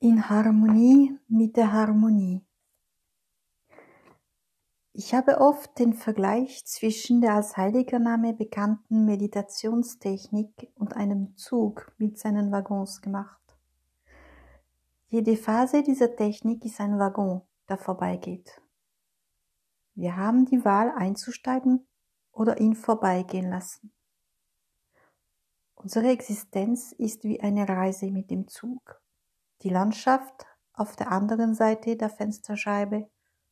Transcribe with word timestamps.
in 0.00 0.28
Harmonie 0.28 1.18
mit 1.26 1.56
der 1.56 1.72
Harmonie. 1.72 2.44
Ich 4.92 5.12
habe 5.12 5.40
oft 5.40 5.76
den 5.78 5.92
Vergleich 5.92 6.64
zwischen 6.66 7.20
der 7.20 7.34
als 7.34 7.56
heiliger 7.56 7.98
Name 7.98 8.32
bekannten 8.32 9.04
Meditationstechnik 9.04 10.72
und 10.76 10.94
einem 10.94 11.36
Zug 11.36 11.92
mit 11.98 12.16
seinen 12.16 12.52
Waggons 12.52 13.02
gemacht. 13.02 13.40
Jede 15.08 15.36
Phase 15.36 15.82
dieser 15.82 16.14
Technik 16.14 16.64
ist 16.64 16.80
ein 16.80 16.98
Waggon, 16.98 17.42
der 17.68 17.78
vorbeigeht. 17.78 18.60
Wir 19.94 20.16
haben 20.16 20.46
die 20.46 20.64
Wahl 20.64 20.92
einzusteigen 20.96 21.88
oder 22.30 22.60
ihn 22.60 22.76
vorbeigehen 22.76 23.50
lassen. 23.50 23.92
Unsere 25.74 26.08
Existenz 26.10 26.92
ist 26.92 27.24
wie 27.24 27.40
eine 27.40 27.68
Reise 27.68 28.10
mit 28.12 28.30
dem 28.30 28.46
Zug. 28.46 29.00
Die 29.62 29.70
Landschaft 29.70 30.46
auf 30.72 30.94
der 30.94 31.10
anderen 31.10 31.54
Seite 31.54 31.96
der 31.96 32.10
Fensterscheibe 32.10 33.10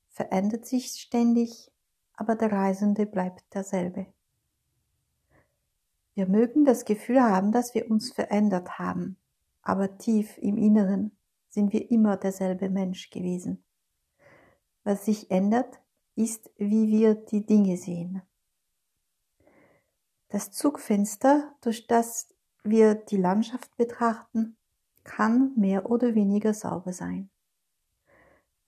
verändert 0.09 0.65
sich 0.65 0.87
ständig, 0.93 1.73
aber 2.15 2.37
der 2.37 2.53
Reisende 2.53 3.07
bleibt 3.07 3.53
derselbe. 3.55 4.07
Wir 6.15 6.27
mögen 6.27 6.65
das 6.65 6.85
Gefühl 6.85 7.21
haben, 7.21 7.53
dass 7.53 7.75
wir 7.75 7.91
uns 7.91 8.13
verändert 8.13 8.79
haben, 8.79 9.19
aber 9.63 9.99
tief 9.99 10.39
im 10.39 10.57
Inneren 10.57 11.17
sind 11.49 11.73
wir 11.73 11.91
immer 11.91 12.17
derselbe 12.17 12.71
Mensch 12.71 13.11
gewesen. 13.11 13.65
Was 14.85 15.05
sich 15.05 15.31
ändert, 15.31 15.81
ist, 16.15 16.51
wie 16.57 16.89
wir 16.89 17.15
die 17.15 17.45
Dinge 17.45 17.77
sehen. 17.77 18.23
Das 20.29 20.53
Zugfenster, 20.53 21.55
durch 21.61 21.87
das 21.87 22.29
wir 22.63 22.95
die 22.95 23.19
Landschaft 23.19 23.77
betrachten, 23.77 24.56
kann 25.07 25.53
mehr 25.57 25.91
oder 25.91 26.15
weniger 26.15 26.53
sauber 26.53 26.93
sein. 26.93 27.31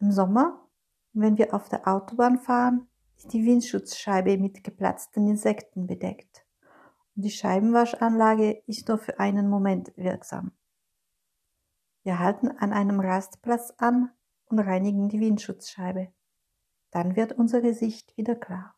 Im 0.01 0.13
Sommer, 0.13 0.67
wenn 1.13 1.37
wir 1.37 1.53
auf 1.53 1.69
der 1.69 1.87
Autobahn 1.87 2.39
fahren, 2.39 2.89
ist 3.17 3.33
die 3.33 3.45
Windschutzscheibe 3.45 4.39
mit 4.39 4.65
geplatzten 4.65 5.29
Insekten 5.29 5.87
bedeckt 5.87 6.47
und 7.19 7.25
die 7.25 7.33
Scheibenwaschanlage 7.33 8.63
ist 8.69 8.87
nur 8.87 8.97
für 8.97 9.19
einen 9.19 9.51
Moment 9.51 9.93
wirksam. 9.97 10.53
Wir 12.05 12.21
halten 12.21 12.49
an 12.49 12.73
einem 12.73 13.01
Rastplatz 13.01 13.75
an 13.77 14.13
und 14.45 14.61
reinigen 14.61 15.09
die 15.09 15.19
Windschutzscheibe. 15.19 16.13
Dann 16.93 17.17
wird 17.17 17.33
unsere 17.33 17.75
Sicht 17.75 18.17
wieder 18.17 18.37
klar. 18.37 18.77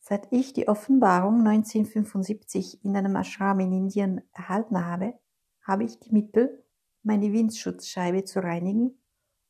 Seit 0.00 0.32
ich 0.32 0.54
die 0.54 0.66
Offenbarung 0.66 1.46
1975 1.46 2.82
in 2.82 2.96
einem 2.96 3.14
Ashram 3.16 3.60
in 3.60 3.72
Indien 3.72 4.22
erhalten 4.32 4.86
habe, 4.86 5.20
habe 5.64 5.84
ich 5.84 5.98
die 5.98 6.12
Mittel, 6.12 6.62
meine 7.02 7.32
Windschutzscheibe 7.32 8.24
zu 8.24 8.42
reinigen 8.42 8.98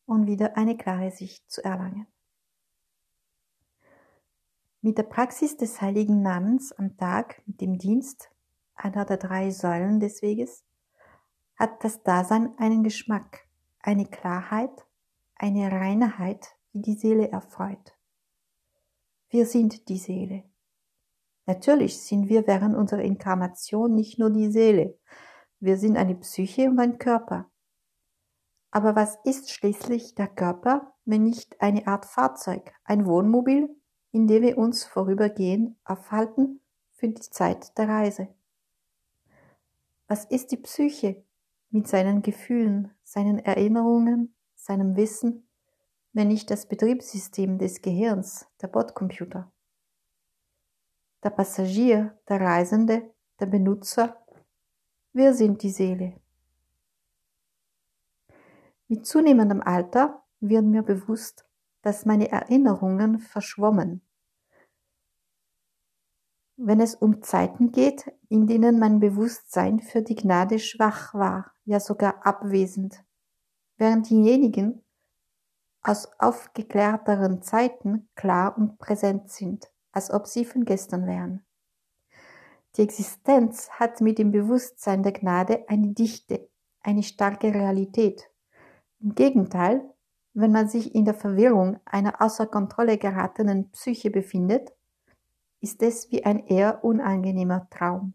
und 0.06 0.26
wieder 0.26 0.56
eine 0.56 0.76
klare 0.76 1.10
Sicht 1.10 1.50
zu 1.50 1.62
erlangen. 1.64 2.06
Mit 4.80 4.98
der 4.98 5.04
Praxis 5.04 5.56
des 5.56 5.80
heiligen 5.80 6.22
Namens 6.22 6.72
am 6.72 6.96
Tag 6.96 7.42
mit 7.46 7.60
dem 7.60 7.78
Dienst, 7.78 8.30
einer 8.74 9.04
der 9.04 9.16
drei 9.16 9.50
Säulen 9.50 9.98
des 9.98 10.20
Weges, 10.20 10.64
hat 11.56 11.84
das 11.84 12.02
Dasein 12.02 12.52
einen 12.58 12.82
Geschmack, 12.82 13.46
eine 13.80 14.06
Klarheit, 14.06 14.84
eine 15.36 15.70
Reinheit, 15.70 16.48
die 16.72 16.82
die 16.82 16.94
Seele 16.94 17.30
erfreut. 17.30 17.96
Wir 19.30 19.46
sind 19.46 19.88
die 19.88 19.98
Seele. 19.98 20.44
Natürlich 21.46 22.00
sind 22.00 22.28
wir 22.28 22.46
während 22.46 22.76
unserer 22.76 23.02
Inkarnation 23.02 23.94
nicht 23.94 24.18
nur 24.18 24.30
die 24.30 24.50
Seele, 24.50 24.98
wir 25.64 25.78
sind 25.78 25.96
eine 25.96 26.14
Psyche 26.14 26.68
und 26.68 26.78
ein 26.78 26.98
Körper. 26.98 27.50
Aber 28.70 28.94
was 28.96 29.18
ist 29.24 29.50
schließlich 29.50 30.14
der 30.14 30.28
Körper, 30.28 30.92
wenn 31.04 31.24
nicht 31.24 31.60
eine 31.60 31.86
Art 31.86 32.06
Fahrzeug, 32.06 32.74
ein 32.84 33.06
Wohnmobil, 33.06 33.74
in 34.12 34.26
dem 34.26 34.42
wir 34.42 34.58
uns 34.58 34.84
vorübergehend 34.84 35.76
aufhalten 35.84 36.60
für 36.92 37.08
die 37.08 37.20
Zeit 37.20 37.76
der 37.78 37.88
Reise? 37.88 38.28
Was 40.06 40.24
ist 40.26 40.52
die 40.52 40.58
Psyche 40.58 41.24
mit 41.70 41.88
seinen 41.88 42.22
Gefühlen, 42.22 42.90
seinen 43.02 43.38
Erinnerungen, 43.38 44.34
seinem 44.54 44.96
Wissen, 44.96 45.48
wenn 46.12 46.28
nicht 46.28 46.50
das 46.50 46.66
Betriebssystem 46.66 47.58
des 47.58 47.80
Gehirns, 47.80 48.46
der 48.60 48.68
Bordcomputer? 48.68 49.50
Der 51.22 51.30
Passagier, 51.30 52.18
der 52.28 52.40
Reisende, 52.40 53.14
der 53.40 53.46
Benutzer 53.46 54.23
wir 55.14 55.32
sind 55.32 55.62
die 55.62 55.70
Seele. 55.70 56.20
Mit 58.88 59.06
zunehmendem 59.06 59.62
Alter 59.62 60.22
wird 60.40 60.64
mir 60.64 60.82
bewusst, 60.82 61.46
dass 61.82 62.04
meine 62.04 62.30
Erinnerungen 62.30 63.20
verschwommen. 63.20 64.02
Wenn 66.56 66.80
es 66.80 66.94
um 66.94 67.22
Zeiten 67.22 67.72
geht, 67.72 68.12
in 68.28 68.46
denen 68.46 68.78
mein 68.78 69.00
Bewusstsein 69.00 69.80
für 69.80 70.02
die 70.02 70.16
Gnade 70.16 70.58
schwach 70.58 71.14
war, 71.14 71.52
ja 71.64 71.80
sogar 71.80 72.26
abwesend, 72.26 73.04
während 73.76 74.10
diejenigen 74.10 74.82
aus 75.82 76.08
aufgeklärteren 76.18 77.42
Zeiten 77.42 78.08
klar 78.14 78.56
und 78.56 78.78
präsent 78.78 79.30
sind, 79.30 79.70
als 79.92 80.10
ob 80.10 80.26
sie 80.26 80.44
von 80.44 80.64
gestern 80.64 81.06
wären. 81.06 81.44
Die 82.76 82.82
Existenz 82.82 83.70
hat 83.70 84.00
mit 84.00 84.18
dem 84.18 84.32
Bewusstsein 84.32 85.02
der 85.02 85.12
Gnade 85.12 85.64
eine 85.68 85.88
Dichte, 85.88 86.48
eine 86.82 87.02
starke 87.02 87.54
Realität. 87.54 88.28
Im 89.00 89.14
Gegenteil, 89.14 89.88
wenn 90.32 90.50
man 90.50 90.68
sich 90.68 90.94
in 90.94 91.04
der 91.04 91.14
Verwirrung 91.14 91.78
einer 91.84 92.20
außer 92.20 92.46
Kontrolle 92.46 92.98
geratenen 92.98 93.70
Psyche 93.70 94.10
befindet, 94.10 94.72
ist 95.60 95.82
es 95.82 96.10
wie 96.10 96.24
ein 96.24 96.46
eher 96.46 96.84
unangenehmer 96.84 97.68
Traum. 97.70 98.14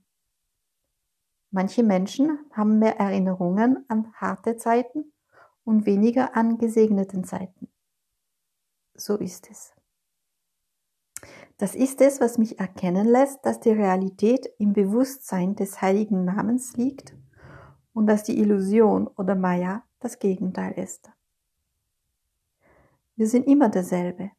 Manche 1.52 1.82
Menschen 1.82 2.38
haben 2.52 2.80
mehr 2.80 3.00
Erinnerungen 3.00 3.86
an 3.88 4.14
harte 4.14 4.58
Zeiten 4.58 5.14
und 5.64 5.86
weniger 5.86 6.36
an 6.36 6.58
gesegneten 6.58 7.24
Zeiten. 7.24 7.70
So 8.94 9.16
ist 9.16 9.50
es. 9.50 9.79
Das 11.60 11.76
ist 11.76 12.00
es, 12.00 12.22
was 12.22 12.38
mich 12.38 12.58
erkennen 12.58 13.06
lässt, 13.06 13.46
dass 13.46 13.60
die 13.60 13.72
Realität 13.72 14.50
im 14.60 14.72
Bewusstsein 14.72 15.58
des 15.58 15.82
heiligen 15.82 16.24
Namens 16.24 16.78
liegt 16.78 17.14
und 17.92 18.08
dass 18.08 18.24
die 18.24 18.40
Illusion 18.40 19.08
oder 19.08 19.36
Maya 19.36 19.84
das 20.00 20.20
Gegenteil 20.20 20.72
ist. 20.80 21.12
Wir 23.18 23.28
sind 23.28 23.46
immer 23.46 23.68
derselbe. 23.68 24.32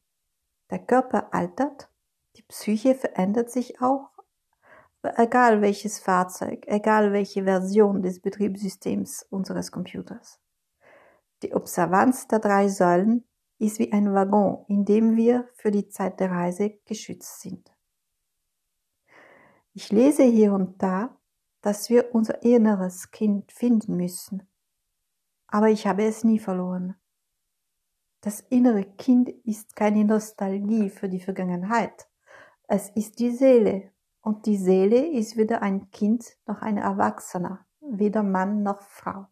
Der 0.70 0.78
Körper 0.78 1.34
altert, 1.34 1.90
die 2.36 2.42
Psyche 2.42 2.94
verändert 2.94 3.50
sich 3.50 3.82
auch, 3.82 4.08
egal 5.02 5.60
welches 5.60 5.98
Fahrzeug, 5.98 6.64
egal 6.68 7.12
welche 7.12 7.44
Version 7.44 8.00
des 8.00 8.20
Betriebssystems 8.20 9.26
unseres 9.28 9.70
Computers. 9.70 10.40
Die 11.42 11.52
Observanz 11.52 12.28
der 12.28 12.38
drei 12.38 12.68
Säulen 12.68 13.24
ist 13.60 13.78
wie 13.78 13.92
ein 13.92 14.12
Waggon, 14.14 14.64
in 14.68 14.84
dem 14.84 15.16
wir 15.16 15.48
für 15.54 15.70
die 15.70 15.88
Zeit 15.88 16.18
der 16.18 16.30
Reise 16.30 16.78
geschützt 16.86 17.40
sind. 17.40 17.72
Ich 19.72 19.92
lese 19.92 20.24
hier 20.24 20.52
und 20.52 20.82
da, 20.82 21.16
dass 21.60 21.90
wir 21.90 22.14
unser 22.14 22.42
inneres 22.42 23.10
Kind 23.10 23.52
finden 23.52 23.96
müssen, 23.96 24.48
aber 25.46 25.68
ich 25.68 25.86
habe 25.86 26.04
es 26.04 26.24
nie 26.24 26.38
verloren. 26.38 26.96
Das 28.22 28.40
innere 28.40 28.84
Kind 28.84 29.28
ist 29.28 29.76
keine 29.76 30.04
Nostalgie 30.04 30.90
für 30.90 31.08
die 31.08 31.20
Vergangenheit, 31.20 32.08
es 32.66 32.88
ist 32.90 33.18
die 33.18 33.30
Seele, 33.30 33.90
und 34.22 34.46
die 34.46 34.56
Seele 34.56 35.06
ist 35.06 35.36
weder 35.36 35.62
ein 35.62 35.90
Kind 35.90 36.36
noch 36.46 36.62
ein 36.62 36.76
Erwachsener, 36.76 37.66
weder 37.80 38.22
Mann 38.22 38.62
noch 38.62 38.82
Frau. 38.82 39.26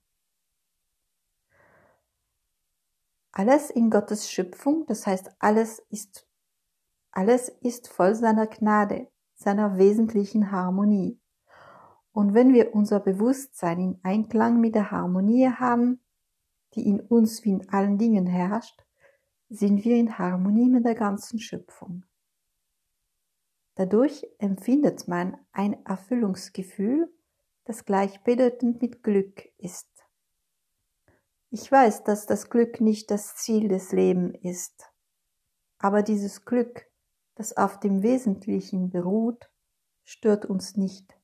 Alles 3.38 3.70
in 3.70 3.88
Gottes 3.88 4.28
Schöpfung, 4.28 4.84
das 4.86 5.06
heißt, 5.06 5.30
alles 5.38 5.78
ist, 5.90 6.26
alles 7.12 7.48
ist 7.48 7.86
voll 7.86 8.16
seiner 8.16 8.48
Gnade, 8.48 9.12
seiner 9.36 9.78
wesentlichen 9.78 10.50
Harmonie. 10.50 11.20
Und 12.10 12.34
wenn 12.34 12.52
wir 12.52 12.74
unser 12.74 12.98
Bewusstsein 12.98 13.78
in 13.78 14.00
Einklang 14.02 14.60
mit 14.60 14.74
der 14.74 14.90
Harmonie 14.90 15.48
haben, 15.50 16.00
die 16.74 16.84
in 16.84 16.98
uns 16.98 17.44
wie 17.44 17.50
in 17.50 17.68
allen 17.68 17.96
Dingen 17.96 18.26
herrscht, 18.26 18.84
sind 19.48 19.84
wir 19.84 19.94
in 19.94 20.18
Harmonie 20.18 20.68
mit 20.68 20.84
der 20.84 20.96
ganzen 20.96 21.38
Schöpfung. 21.38 22.04
Dadurch 23.76 24.26
empfindet 24.38 25.06
man 25.06 25.36
ein 25.52 25.86
Erfüllungsgefühl, 25.86 27.08
das 27.66 27.84
gleichbedeutend 27.84 28.82
mit 28.82 29.04
Glück 29.04 29.48
ist. 29.58 29.97
Ich 31.50 31.72
weiß, 31.72 32.04
dass 32.04 32.26
das 32.26 32.50
Glück 32.50 32.80
nicht 32.80 33.10
das 33.10 33.34
Ziel 33.36 33.68
des 33.68 33.92
Lebens 33.92 34.36
ist, 34.42 34.92
aber 35.78 36.02
dieses 36.02 36.44
Glück, 36.44 36.86
das 37.36 37.56
auf 37.56 37.80
dem 37.80 38.02
Wesentlichen 38.02 38.90
beruht, 38.90 39.50
stört 40.04 40.44
uns 40.44 40.76
nicht. 40.76 41.18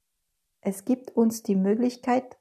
Es 0.62 0.86
gibt 0.86 1.10
uns 1.10 1.42
die 1.42 1.56
Möglichkeit, 1.56 2.38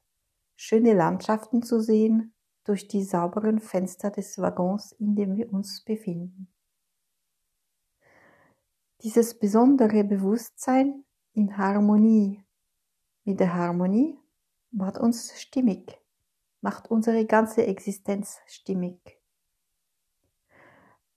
schöne 0.56 0.94
Landschaften 0.94 1.62
zu 1.62 1.80
sehen 1.80 2.34
durch 2.64 2.88
die 2.88 3.04
sauberen 3.04 3.60
Fenster 3.60 4.10
des 4.10 4.38
Waggons, 4.38 4.92
in 4.92 5.14
dem 5.14 5.36
wir 5.36 5.52
uns 5.52 5.84
befinden. 5.84 6.50
Dieses 9.02 9.38
besondere 9.38 10.04
Bewusstsein 10.04 11.04
in 11.32 11.58
Harmonie 11.58 12.42
mit 13.24 13.40
der 13.40 13.52
Harmonie 13.52 14.18
macht 14.70 14.96
uns 14.96 15.38
stimmig, 15.38 16.00
macht 16.64 16.90
unsere 16.90 17.26
ganze 17.26 17.66
Existenz 17.66 18.40
stimmig. 18.46 19.20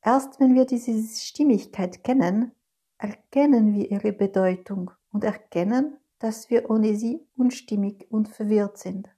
Erst 0.02 0.42
wenn 0.42 0.56
wir 0.56 0.66
diese 0.66 0.92
Stimmigkeit 1.18 2.04
kennen, 2.04 2.52
erkennen 2.98 3.74
wir 3.74 3.90
ihre 3.90 4.12
Bedeutung 4.12 4.92
und 5.14 5.24
erkennen, 5.24 5.96
dass 6.20 6.50
wir 6.50 6.70
ohne 6.70 6.98
sie 6.98 7.26
unstimmig 7.38 8.08
und 8.12 8.28
verwirrt 8.28 8.78
sind. 8.78 9.10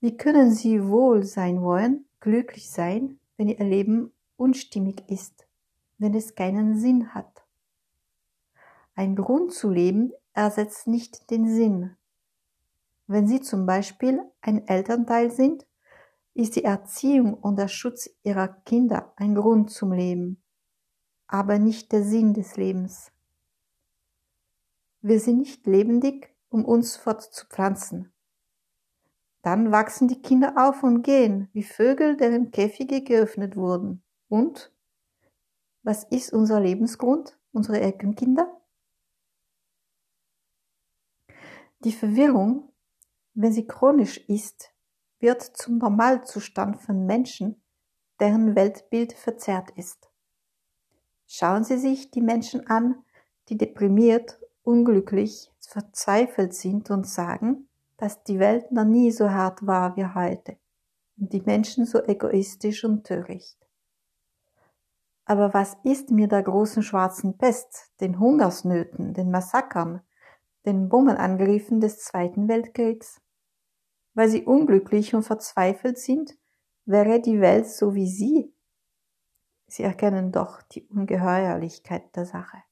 Wie 0.00 0.16
können 0.16 0.50
Sie 0.50 0.88
wohl 0.88 1.24
sein 1.24 1.60
wollen, 1.60 2.06
glücklich 2.20 2.70
sein, 2.70 3.18
wenn 3.36 3.48
Ihr 3.48 3.64
Leben 3.64 4.12
unstimmig 4.36 5.02
ist, 5.08 5.46
wenn 5.98 6.14
es 6.14 6.34
keinen 6.34 6.78
Sinn 6.78 7.12
hat? 7.12 7.44
Ein 8.94 9.14
Grund 9.14 9.52
zu 9.52 9.68
leben 9.68 10.12
ersetzt 10.32 10.86
nicht 10.86 11.30
den 11.30 11.48
Sinn. 11.48 11.96
Wenn 13.06 13.28
Sie 13.28 13.40
zum 13.40 13.66
Beispiel 13.66 14.20
ein 14.40 14.66
Elternteil 14.66 15.30
sind, 15.30 15.66
ist 16.34 16.56
die 16.56 16.64
Erziehung 16.64 17.34
und 17.34 17.56
der 17.56 17.68
Schutz 17.68 18.10
Ihrer 18.22 18.48
Kinder 18.48 19.12
ein 19.16 19.34
Grund 19.34 19.70
zum 19.70 19.92
Leben, 19.92 20.42
aber 21.26 21.58
nicht 21.58 21.92
der 21.92 22.02
Sinn 22.02 22.34
des 22.34 22.56
Lebens. 22.56 23.12
Wir 25.00 25.20
sind 25.20 25.38
nicht 25.38 25.66
lebendig, 25.66 26.34
um 26.48 26.64
uns 26.64 26.96
fortzupflanzen. 26.96 28.12
Dann 29.42 29.70
wachsen 29.70 30.08
die 30.08 30.20
Kinder 30.20 30.54
auf 30.56 30.82
und 30.82 31.02
gehen, 31.02 31.48
wie 31.52 31.62
Vögel, 31.62 32.16
deren 32.16 32.50
Käfige 32.50 33.02
geöffnet 33.02 33.54
wurden. 33.54 34.02
Und? 34.28 34.72
Was 35.84 36.02
ist 36.02 36.32
unser 36.32 36.60
Lebensgrund, 36.60 37.38
unsere 37.52 37.80
Eckenkinder? 37.80 38.60
Die 41.84 41.92
Verwirrung, 41.92 42.72
wenn 43.36 43.52
sie 43.52 43.66
chronisch 43.66 44.18
ist, 44.28 44.72
wird 45.20 45.42
zum 45.42 45.78
Normalzustand 45.78 46.80
von 46.80 47.06
Menschen, 47.06 47.62
deren 48.18 48.56
Weltbild 48.56 49.12
verzerrt 49.12 49.70
ist. 49.76 50.10
Schauen 51.26 51.64
Sie 51.64 51.76
sich 51.76 52.10
die 52.10 52.22
Menschen 52.22 52.66
an, 52.66 53.04
die 53.48 53.58
deprimiert, 53.58 54.40
unglücklich, 54.62 55.52
verzweifelt 55.60 56.54
sind 56.54 56.90
und 56.90 57.06
sagen, 57.06 57.68
dass 57.98 58.22
die 58.22 58.38
Welt 58.38 58.72
noch 58.72 58.84
nie 58.84 59.10
so 59.10 59.30
hart 59.30 59.66
war 59.66 59.96
wie 59.96 60.06
heute 60.06 60.56
und 61.18 61.32
die 61.32 61.42
Menschen 61.42 61.84
so 61.84 62.02
egoistisch 62.02 62.84
und 62.84 63.04
töricht. 63.04 63.58
Aber 65.24 65.52
was 65.52 65.76
ist 65.82 66.10
mir 66.10 66.28
der 66.28 66.42
großen 66.42 66.82
schwarzen 66.82 67.36
Pest, 67.36 67.90
den 68.00 68.18
Hungersnöten, 68.18 69.12
den 69.12 69.30
Massakern, 69.30 70.00
den 70.64 70.88
Bombenangriffen 70.88 71.80
des 71.80 71.98
Zweiten 71.98 72.48
Weltkriegs? 72.48 73.20
Weil 74.16 74.30
sie 74.30 74.44
unglücklich 74.44 75.14
und 75.14 75.24
verzweifelt 75.24 75.98
sind, 75.98 76.38
wäre 76.86 77.20
die 77.20 77.38
Welt 77.38 77.68
so 77.68 77.94
wie 77.94 78.08
sie. 78.08 78.50
Sie 79.66 79.82
erkennen 79.82 80.32
doch 80.32 80.62
die 80.62 80.86
Ungeheuerlichkeit 80.86 82.16
der 82.16 82.24
Sache. 82.24 82.62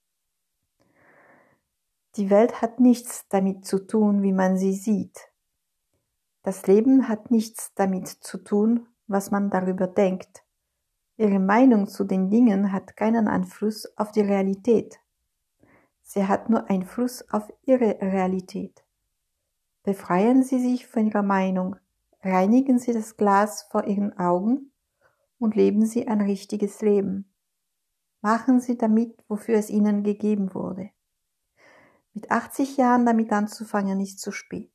Die 2.17 2.31
Welt 2.31 2.63
hat 2.63 2.81
nichts 2.81 3.29
damit 3.29 3.67
zu 3.67 3.87
tun, 3.87 4.23
wie 4.23 4.33
man 4.33 4.57
sie 4.57 4.73
sieht. 4.73 5.29
Das 6.43 6.67
Leben 6.67 7.09
hat 7.09 7.31
nichts 7.31 7.75
damit 7.75 8.09
zu 8.09 8.39
tun, 8.39 8.87
was 9.07 9.31
man 9.31 9.51
darüber 9.51 9.87
denkt. 9.87 10.45
Ihre 11.19 11.41
Meinung 11.41 11.89
zu 11.89 12.05
den 12.05 12.31
Dingen 12.31 12.73
hat 12.73 12.97
keinen 12.97 13.29
Einfluss 13.29 13.87
auf 13.99 14.13
die 14.13 14.23
Realität. 14.23 14.99
Sie 16.01 16.27
hat 16.27 16.49
nur 16.49 16.71
Einfluss 16.71 17.29
auf 17.31 17.53
Ihre 17.65 18.01
Realität. 18.01 18.84
Befreien 19.85 20.43
Sie 20.43 20.59
sich 20.59 20.87
von 20.87 21.07
Ihrer 21.07 21.23
Meinung, 21.23 21.77
reinigen 22.23 22.79
Sie 22.79 22.95
das 22.95 23.19
Glas 23.19 23.65
vor 23.71 23.85
Ihren 23.85 24.19
Augen 24.19 24.73
und 25.39 25.55
leben 25.55 25.85
Sie 25.85 26.09
ein 26.09 26.23
richtiges 26.23 26.81
Leben. 26.81 27.31
Machen 28.23 28.61
Sie 28.61 28.79
damit, 28.79 29.23
wofür 29.29 29.57
es 29.59 29.69
Ihnen 29.69 30.03
gegeben 30.03 30.55
wurde. 30.55 30.89
Mit 32.15 32.31
80 32.31 32.79
Jahren 32.79 33.05
damit 33.05 33.31
anzufangen 33.31 34.01
ist 34.01 34.21
zu 34.21 34.33
spät. 34.33 34.73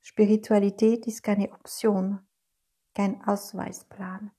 Spiritualität 0.00 1.08
ist 1.08 1.24
keine 1.24 1.50
Option, 1.50 2.20
kein 2.94 3.24
Ausweisplan. 3.24 4.30